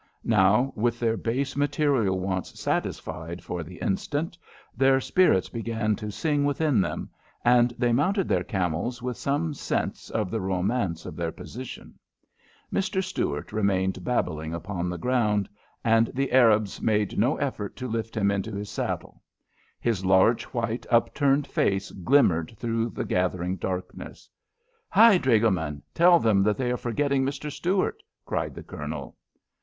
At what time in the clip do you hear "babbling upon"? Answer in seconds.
14.03-14.89